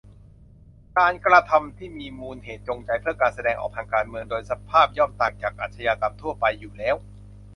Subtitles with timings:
[0.97, 6.95] การกระทำที่มีมูลเหตุจูงใจเพื่อการแสดงออกทางการเมือง โดยสภาพย่อมต่างจากอาชญากรรมทั่วไปอยู่แล้ว